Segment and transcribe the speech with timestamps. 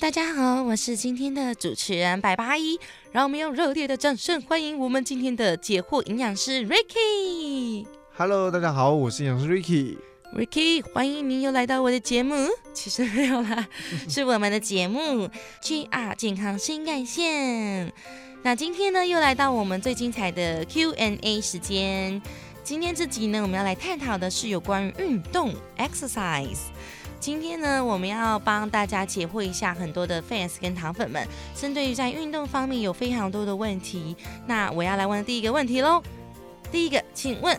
[0.00, 2.78] 大家好，我是今天的主持人百八一，
[3.10, 7.84] 让我们用热烈的掌声欢迎我们今天的解惑营养师 Ricky。
[8.16, 9.96] Hello，大家好，我是营养师 Ricky。
[10.32, 12.46] Ricky，欢迎您又来到我的节目。
[12.72, 13.66] 其实没有啦，
[14.08, 15.28] 是我们的节目
[15.60, 17.92] GR 健康新干线。
[18.42, 22.22] 那今天呢，又来到我们最精彩的 Q&A 时间。
[22.62, 26.58] 今天这集呢，我们要来探讨的是有关于运动 exercise。
[27.20, 34.16] 今天呢，我们要帮大家解惑一下很多的 fans 跟糖粉们，针对于在运动方面有非常多的问题。
[34.46, 36.02] 那我要来问第一个问题喽。
[36.70, 37.58] 第一个，请问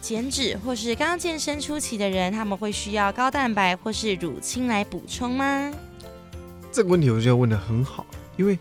[0.00, 5.72] 减脂或是刚健身初期的人，他们会需要高蛋白或是乳清来补充吗？
[6.72, 8.04] 这个问题我觉得问的很好，
[8.36, 8.58] 因为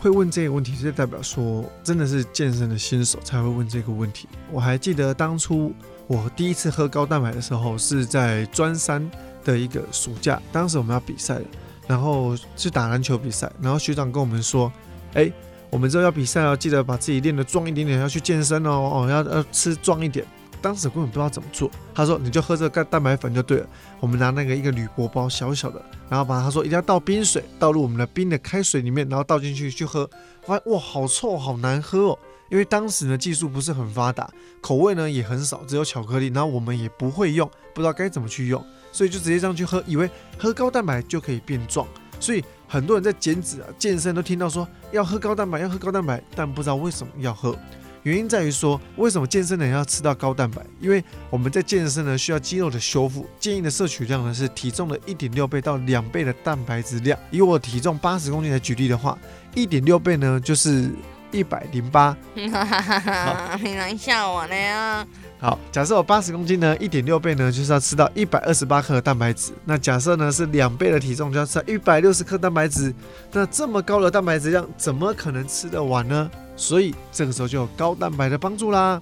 [0.00, 4.28] 会问这个问题，就代表说真的是健身的新手才会问这个问题。
[4.50, 5.72] 我还记得当初
[6.06, 9.08] 我第一次喝高蛋白的时候，是在专三
[9.52, 11.44] 的一个暑假，当时我们要比赛了，
[11.86, 14.70] 然后是打篮球比赛，然后学长跟我们说，
[15.14, 15.32] 哎，
[15.70, 20.26] 我们之后要比赛要记得把自己练得壮一点点，要去健身哦，哦，要要吃壮一点。
[20.62, 23.66] 当时根本不知道怎么做，他说你就喝这个蛋白粉就对了。
[24.00, 30.08] 我们拿那个一个铝箔包小小的，然后把他说一定要倒冰水，倒入我们的冰的开水里面，然后倒进去去喝。
[30.42, 32.18] 发现哇，好臭，好难喝哦。
[32.48, 34.28] 因为当时呢技术不是很发达，
[34.60, 41.86] 口味呢也很少，只有巧克力，然后我们也不会用，不知道该怎么去用，所以就直接这样去喝，以为喝高蛋白就可以变壮。
[42.18, 47.56] 所以很多人在减脂啊、健身都听到说要喝高蛋白，要喝高蛋白，但不知道为什么要喝。
[48.04, 50.64] 原因在于说，为什么健身的人要吃到高蛋白？
[50.80, 57.18] 因为我们在健身呢，需要肌肉的修复，建议的摄取量呢是体重的一点六倍到两倍的蛋白质量。
[57.32, 59.18] 以我体重八十公斤来举例的话，
[59.54, 60.88] 一点六倍呢就是
[61.32, 62.16] 一百零八。
[62.34, 65.06] 你难笑我呢？
[65.38, 69.52] 好，假设我八十公斤呢，一点六倍呢就是要吃到一百二十八克的蛋白质。
[69.66, 72.94] 那假设呢是两倍的体重，就要吃一百六十克蛋白质。
[73.32, 76.30] 那这么高的蛋白质量，怎么可能吃得完呢？
[76.56, 78.98] 所以这个时候就有高蛋白的帮助啦。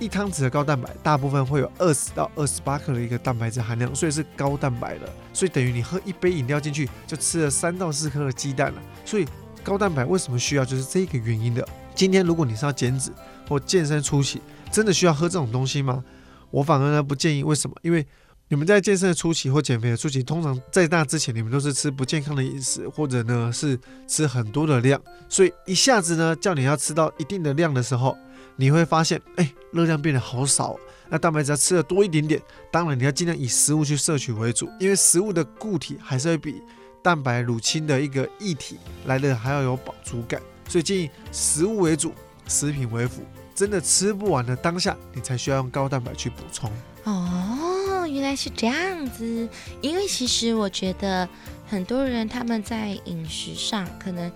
[0.00, 5.08] 一汤匙的高蛋白，大部分会有二十到二十八克的一个蛋白质含量，所以是高蛋白的。
[5.32, 8.82] 所以等于你喝一杯饮料进去，就吃了三到四颗的鸡蛋了。
[9.04, 9.26] 所以
[9.62, 11.64] 高蛋白为什么需要，就是这个原因的。
[11.94, 13.12] 今天如果你是要减脂
[13.46, 14.40] 或健身初期，
[14.70, 16.04] 真的需要喝这种东西吗？
[16.50, 17.42] 我反而呢不建议。
[17.42, 17.76] 为什么？
[17.82, 18.06] 因为
[18.48, 28.16] 你们在健身的初期或减肥的初期，通常在那之前，你们都是吃不健康的饮食，或者呢是吃很多的量，所以一下子呢叫你要吃到一定的量的时候，
[28.56, 30.76] 你会发现，哎，热量变得好少。
[31.08, 36.62] 那蛋白质要吃的多一点点，当然你要尽量以食物去摄取为主，因为食物的固体还是会比
[37.02, 42.12] 蛋白乳清的一个液体来的还要有饱足感，所以建议食物为主，
[42.46, 43.22] 食品为辅。
[43.60, 46.72] 真的吃不完的当下，你才需要用高蛋白去补充。
[47.04, 49.46] 哦，原来是这样子。
[49.82, 51.28] 因为其实我觉得
[51.68, 54.32] 很多人他们在饮食上可能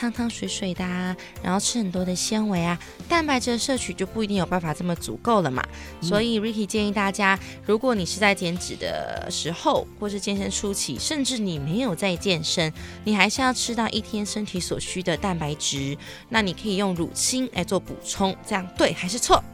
[0.00, 5.62] 汤汤水水的啊，然后吃很多的纤维啊，蛋白质的摄取就不一定有办法这么足够了嘛。
[6.00, 12.72] 所以 Ricky 建议大家，如果你是在减脂的时候，或是健身初期，甚至你没有在健身，
[13.04, 15.94] 你还是要吃到一天身体所需的蛋白质。
[16.30, 19.44] 那你可以用乳清来做补充，这样对还是错？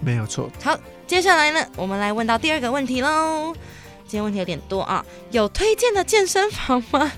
[0.00, 0.48] 没有错。
[0.62, 0.78] 好，
[1.08, 3.52] 接下来呢，我们来问到第二个问题喽。
[4.06, 7.10] 今天问题有点多啊，有推荐的健身房吗？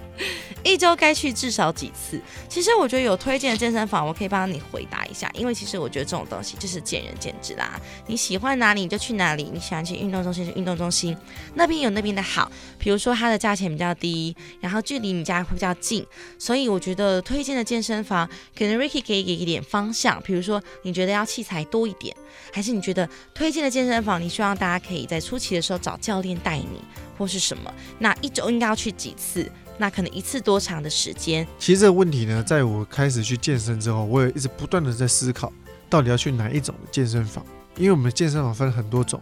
[0.63, 2.21] 一周该去至少几次？
[2.49, 7.81] 其实我觉得有推荐的健身房，我可以帮你回答一下，因为其实我觉得这种东西就是见仁见智啦。
[8.07, 11.17] 你喜欢哪里你就去哪里，你喜欢去运动中心去运动中心，
[11.55, 12.51] 那边有那边的好。
[12.79, 16.07] 比如说它的价钱比较低，然后距离你家会比较近，
[16.39, 20.21] 所以我觉得推荐的健身房，可能 Ricky 可以给一点方向。
[20.23, 22.15] 比如说你觉得要器材多一点，
[22.53, 26.81] 还是你觉得推荐的健身房，你希望大家可以在初期的时候找教练带你，
[27.17, 27.73] 或是什么？
[27.99, 29.51] 那一周应该要去几次？
[29.81, 31.47] 那可能一次多长的时间？
[31.59, 35.51] 其实这个问题呢，在我开始去健身之后，我也一直不断的在思考，
[35.89, 37.43] 到底要去哪一种健身房？
[37.79, 39.19] 因为我们的健身房分很多种，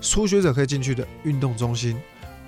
[0.00, 2.00] 初学者可以进去的运动中心，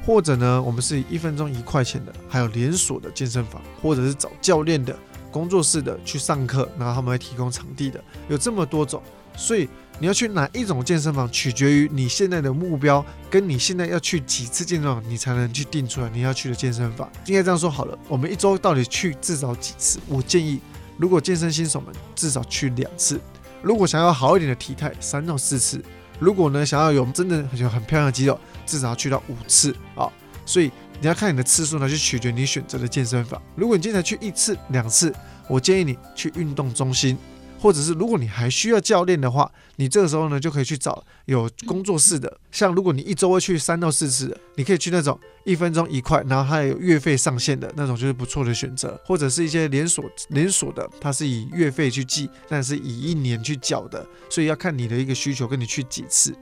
[0.06, 4.96] 或者呢，我们是一分钟一块钱的，还有连锁的健身房，或者是找教练的
[5.32, 9.02] 工作室的去上课，然后他们会提供场地的，有这么多种，
[9.36, 9.68] 所以
[10.00, 17.10] 你要去哪一种健身房，取决于你现在的目标，跟你现在要去几次健身房，你才能去定出来你要去的健身房。
[17.26, 19.98] 应该这样说好了，我们一周到底去至少几次？
[20.06, 20.60] 我建议，
[20.96, 23.20] 如果健身新手们至少去两次，
[23.60, 25.84] 如果想要好一点的体态，三到四次。
[26.20, 30.08] 如果呢想要有真的有很漂亮的肌肉，至少要去到五次啊。
[30.46, 33.40] 所以你要看你的次数呢，去取决你选择的健身房。
[33.56, 35.12] 如果你经常去一次、两次，
[35.48, 37.18] 我建议你去运动中心，
[37.58, 56.34] 或者是如果你还需要教练的话，你这个时候呢就可以去找有工作室的，像如果你一周会去三到四次的，你可以去那种一分钟一块，然后还有月费上限的那种，就是不错的选择，或者是一些连锁连锁的，它是以月费去计，但是以一年去缴的，所以要看你的一个需求，跟你去几次。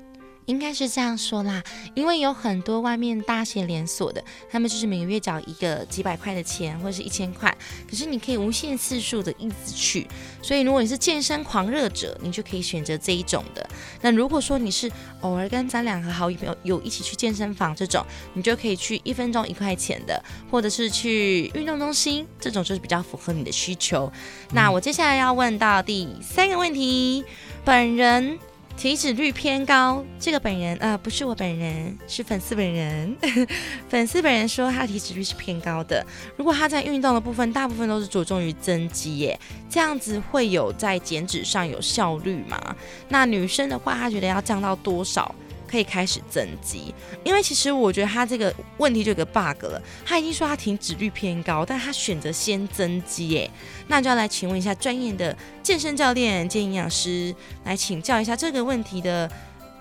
[0.47, 1.63] 应该是这样说啦，
[1.95, 7.55] 因为有很多外面大型连锁的，他们就是每个月缴一个几百块的钱，或者是一千块，
[7.89, 10.07] 可是你可以无限次数的一直去。
[10.41, 13.69] 所以如果你是健身狂热者，你就可以选择这一种的。
[14.01, 14.91] 那如果说你是
[15.21, 18.05] 偶尔跟咱两个好友有一起去健身房这种，
[18.35, 24.11] 你就可以去一分钟一块钱的，或者是去运动中心这种，就是比较符合你的需求。
[24.53, 27.25] 那我接下来要问到第三个问题，
[27.65, 28.39] 本人。
[28.77, 33.17] 体脂率偏高，这个本人呃，不是我本人，是粉丝本人。
[33.89, 36.05] 粉丝本人说他的体脂率是偏高的。
[36.37, 39.41] 如果他在运动的部分，大部分都是着重于增肌耶，
[39.71, 42.77] 这样子会有在减脂上有效率吗？
[43.09, 45.35] 那女生的话，她觉得要降到多少？
[45.77, 49.83] 可以开始增肌，因为其实我觉得他这个问题就有个 bug 了。
[50.07, 53.51] 他已经说他停止率偏高，但他选择先增肌，耶。
[53.87, 57.35] 那就要来请问一下专业的健身教练、兼营养师
[57.65, 59.31] 来请教一下这个问题的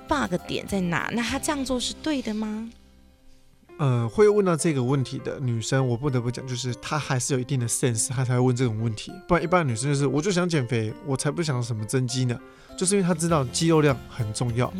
[0.06, 1.10] bug 点在哪？
[1.14, 2.70] 那他这样做是对的吗？
[3.77, 9.12] 呃，会问到这个问题的女生，我不得不讲，就是她还是有一定的 sense，她才会问这种问题。
[9.27, 12.39] 不然一般女生就是，我就想减肥，我才不想什么增肌呢。
[12.77, 14.72] 就是因为她知道肌肉量很重要，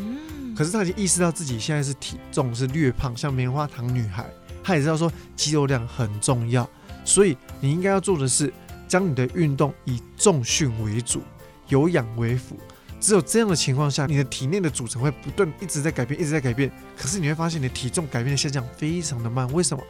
[0.56, 4.26] 可是她已经意识到自己现在是体重是略胖，像棉花糖女孩，
[4.64, 6.70] 她也知道说肌肉量很重要，
[7.04, 8.54] 所以你应该要做的是，
[8.88, 11.22] 将你的运动以重训为主，
[11.68, 12.58] 有氧为辅。
[13.06, 16.72] 只有这样的情况下，你的体内的组成会不断一直在改变，一直在改变。
[16.98, 19.48] 可是你会发现，你的体重改变的下降非常的慢。
[19.54, 19.84] 为什么？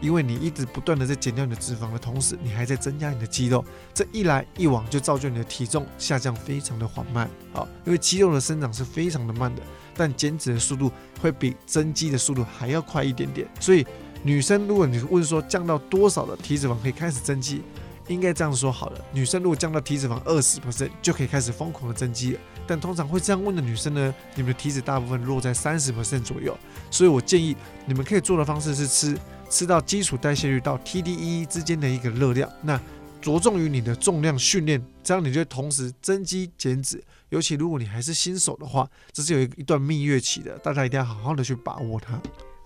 [0.00, 3.62] 因为你一直不断的在减掉你的脂肪的同时，你还在增加你的肌肉。
[3.92, 7.28] 这一来一往，就造就你的体重下降非常的缓慢。
[7.52, 9.60] 啊，因为肌肉的生长是非常的慢的，
[9.94, 10.90] 但减脂的速度
[11.20, 13.46] 会比增肌的速度还要快一点点。
[13.60, 13.86] 所以，
[14.22, 17.60] 女生如果你问说降到多少的体脂肪可以开始增肌，
[18.08, 22.40] 应该这样说好了：女生如果降到体脂肪二十%就可以开始疯狂的增肌了。
[22.72, 25.92] 但通常会这样问的女生呢，你们的体脂大部分落在三十
[26.22, 26.58] 左右，
[26.90, 27.54] 所以我建议
[27.84, 29.14] 你们可以做的方式是吃
[29.50, 32.80] 吃到基础代谢率到 TDE 之间的一个热量，那
[33.20, 37.04] 着重于你的重量训练，这样你就同时增肌减脂。
[37.28, 42.18] 尤其如果你还是新手的话，这是有一一段蜜月期的，大家一定要好好的去把握它。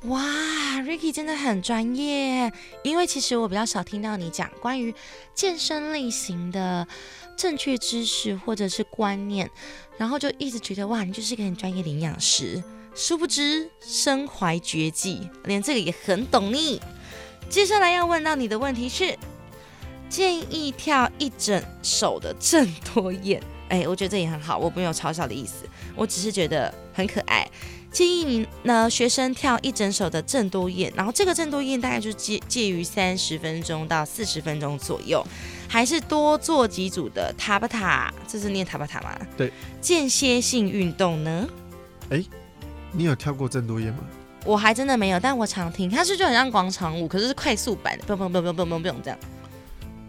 [0.06, 0.23] 哇
[0.82, 2.53] ，Ricky 真的很专业，
[2.85, 4.94] 因为其实我比较少听到你讲关于
[5.35, 6.87] 健身类型的
[7.37, 9.50] 正确知识或者是观念，
[9.99, 12.62] 然后就一直觉得哇，你就是一个很专业的营养师，
[12.94, 16.81] 殊不知身怀绝技，连这个也很懂你。
[17.49, 19.19] 接下来要问到你的问题是，
[20.08, 27.49] 建议跳一整首的郑多燕，哎，我觉得这也很好，我没有嘲笑的意思，我只是觉得很可爱。
[27.96, 35.26] 建议你呢，学生跳一整首的郑多燕，然后这个郑多燕大概就介介于三十分钟到四十分钟左右，
[35.66, 39.19] 还是多做几组的塔巴塔，这是念塔巴塔吗？
[39.34, 39.50] 对，
[39.81, 41.48] 间歇性运动呢？
[42.10, 42.22] 哎，
[42.93, 44.00] 你有跳过郑多燕吗？
[44.44, 49.19] 我还真的没有，但我常听，它是就很像广场舞，可是是快速版的，不用不用不用不用不用这样。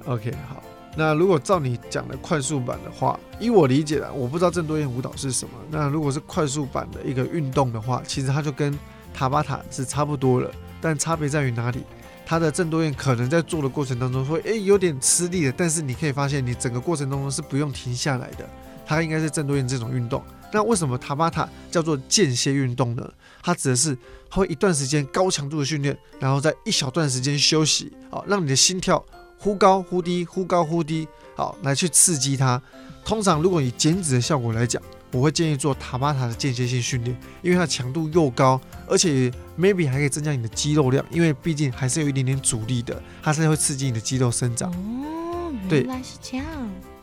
[0.08, 0.62] OK，好。
[0.98, 5.52] 那如果照你讲的快速版的话，依我理解的，我不知道郑多燕舞蹈是什么。
[5.70, 8.78] 那如果是快速版的一个运动的话，其实它就跟
[9.14, 10.52] 塔巴塔是差不多了，
[10.82, 11.84] 但差别在于哪里？
[12.26, 18.50] 它的郑多燕可能在做的过程当中会诶有点吃力的，但是你可以发现你整个过程当中是不用停下来的。
[18.86, 20.24] 它应该是郑多燕这种运动。
[20.52, 23.08] 那为什么塔巴塔叫做间歇运动呢？
[23.44, 23.96] 它指的是
[24.32, 29.06] 会一段时间高强度的训练，然后在一小段时间休息，好让你的心跳。
[29.38, 32.62] 忽高忽低，忽高忽低，好来去刺激它。
[33.06, 44.70] 通常如果以减脂的效果来讲，我会建议做塔巴塔的间歇性训练，因为它强度又高，而且 maybe 还可以增加你的肌肉量，因为毕竟还是有一点点阻力的，它是会刺激你的肌肉生长。
[44.72, 46.46] 哦，原来是这样。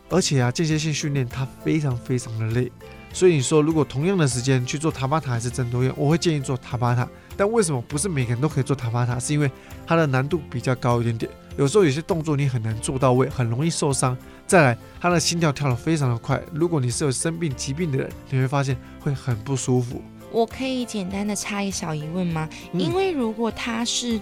[0.09, 2.71] 而且啊，间歇性训练它非常非常的累，
[3.11, 7.09] 所以你说如果同样的时间去做塔巴塔还是增多用，我会建议做塔巴塔。
[7.35, 9.19] 但为什么不是每个人都可以做塔巴塔？
[9.19, 9.49] 是因为
[9.87, 11.31] 它的难度比较高一点点。
[11.57, 14.17] 有时候有些动作你很难做到位，很容易受伤。
[14.45, 16.41] 再来，他的心跳跳得非常的快。
[16.51, 20.01] 如果你是有生病疾病的人，你会发现会很不舒服。
[20.31, 22.49] 我可以简单的插一小疑问吗？
[22.73, 24.19] 因为如果他是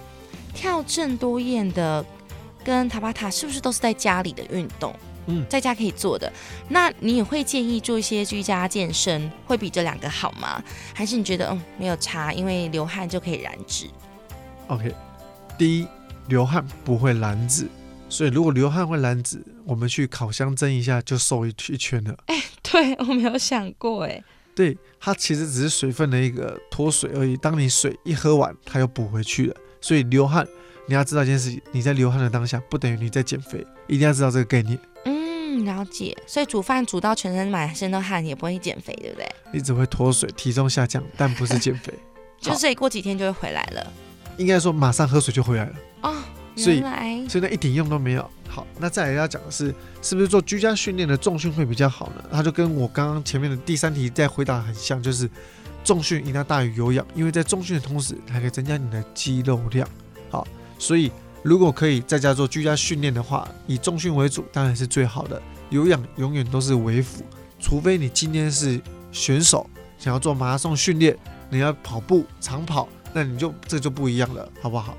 [0.54, 2.04] 跳正多燕的，
[2.64, 4.94] 跟塔巴塔是不是都是在家里的运动？
[5.26, 6.32] 嗯，在家可以做的。
[6.68, 10.62] 那你也会建议做一些居家健身，会比这两个好吗？
[10.94, 13.86] 还是你觉得嗯没有差，因为流汗就可以燃脂
[14.68, 14.94] ？OK，
[15.58, 15.86] 第一。
[16.28, 17.68] 流汗不会燃脂，
[18.08, 22.16] 所以如果流汗会燃脂，我们去烤箱蒸一下就瘦一一圈了。
[22.26, 27.36] 哎对我没有想过哎，对，它其实只是水分的一个脱水而已。
[27.36, 29.56] 当你水一喝完，它又补回去了。
[29.80, 30.46] 所以流汗，
[30.88, 34.78] 你要知道一件事情：你在流汗的当下，不等于你在减肥，一定要知道这个概念。
[35.04, 36.16] 嗯，了解。
[36.26, 39.28] 所以煮饭煮到全身满身都汗，也不会减肥，对不对？
[39.52, 41.92] 你只会脱水，体重下降，但不是减肥。
[42.40, 43.92] 就是过几天就会回来了。
[44.36, 45.74] 应该说马上喝水就回来了。
[46.04, 46.14] 哦，
[46.54, 46.80] 所以
[47.28, 48.30] 所以那一点用都没有。
[48.46, 52.24] 好，那再来要讲的是，是不是做居家训练的重训会比较好呢？
[52.30, 55.28] 它就跟我刚刚前面的第三题在回答很像，就是
[55.82, 59.88] 重训一定要大于有氧，因为在重训的同时还可以增加你的肌肉量。
[60.30, 60.46] 好，
[60.78, 61.10] 所以
[61.42, 67.24] 如果可以在家做居家训练的话，以重训为主当然是最好的，有氧永远都是为辅，
[67.58, 68.80] 除非你今天是
[69.10, 69.68] 选手，
[69.98, 71.16] 想要做马拉松训练，
[71.50, 74.96] 你要跑步长跑，那你就这就不一样了，好不好？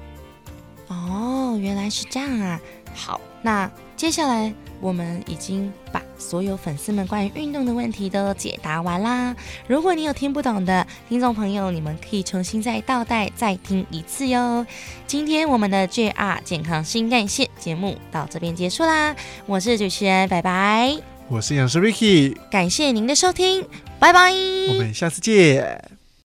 [0.88, 2.60] 哦，原来是这样啊。
[2.94, 9.36] 好，那接下来我们已经把所有粉丝们关于运动的问题都解答完啦。
[9.68, 14.66] 如果你有听不懂的听众朋友，你们可以重新再倒带再听一次哟。
[15.08, 19.16] 今天我们的 JR 健康新干线节目到这边结束啦，
[19.46, 20.96] 我是主持人，拜拜。
[21.28, 23.66] 我是营养师 Ricky，感谢您的收听，
[24.00, 24.32] 拜拜。
[24.70, 25.95] 我们下次见。